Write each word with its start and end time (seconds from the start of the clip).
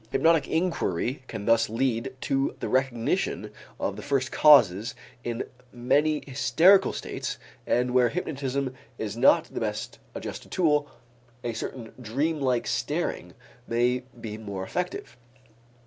Hypnotic 0.09 0.47
inquiry 0.47 1.21
can 1.27 1.45
thus 1.45 1.69
lead 1.69 2.15
to 2.21 2.55
the 2.59 2.67
recognition 2.67 3.51
of 3.79 3.97
the 3.97 4.01
first 4.01 4.31
causes 4.31 4.95
in 5.23 5.43
many 5.71 6.23
hysterical 6.25 6.91
states 6.91 7.37
and 7.67 7.91
where 7.93 8.09
hypnotism 8.09 8.73
is 8.97 9.15
not 9.15 9.53
the 9.53 9.59
best 9.59 9.99
adjusted 10.15 10.49
tool, 10.49 10.89
a 11.43 11.53
certain 11.53 11.93
dreamlike 12.01 12.65
staring 12.65 13.35
may 13.67 14.01
be 14.19 14.39
more 14.39 14.63
effective. 14.63 15.15